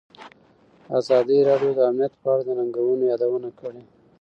ازادي 0.99 1.37
راډیو 1.49 1.71
د 1.75 1.79
امنیت 1.89 2.13
په 2.21 2.27
اړه 2.33 2.43
د 2.47 2.49
ننګونو 2.59 3.03
یادونه 3.11 3.49
کړې. 3.59 3.83